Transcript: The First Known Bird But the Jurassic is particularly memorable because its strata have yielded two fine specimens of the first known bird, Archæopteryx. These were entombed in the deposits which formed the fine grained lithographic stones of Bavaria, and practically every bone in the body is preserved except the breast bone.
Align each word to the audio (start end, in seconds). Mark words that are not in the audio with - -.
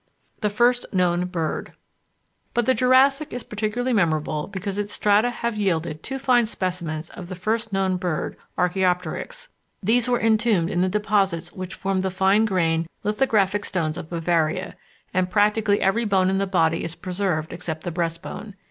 The 0.39 0.49
First 0.49 0.87
Known 0.91 1.25
Bird 1.25 1.73
But 2.55 2.65
the 2.65 2.73
Jurassic 2.73 3.31
is 3.31 3.43
particularly 3.43 3.93
memorable 3.93 4.47
because 4.47 4.79
its 4.79 4.91
strata 4.93 5.29
have 5.29 5.55
yielded 5.59 6.01
two 6.01 6.17
fine 6.17 6.47
specimens 6.47 7.11
of 7.11 7.27
the 7.27 7.35
first 7.35 7.71
known 7.71 7.97
bird, 7.97 8.35
Archæopteryx. 8.57 9.47
These 9.83 10.09
were 10.09 10.19
entombed 10.19 10.71
in 10.71 10.81
the 10.81 10.89
deposits 10.89 11.53
which 11.53 11.75
formed 11.75 12.01
the 12.01 12.09
fine 12.09 12.45
grained 12.45 12.87
lithographic 13.03 13.63
stones 13.63 13.95
of 13.95 14.09
Bavaria, 14.09 14.75
and 15.13 15.29
practically 15.29 15.79
every 15.81 16.05
bone 16.05 16.31
in 16.31 16.39
the 16.39 16.47
body 16.47 16.83
is 16.83 16.95
preserved 16.95 17.53
except 17.53 17.83
the 17.83 17.91
breast 17.91 18.23
bone. 18.23 18.55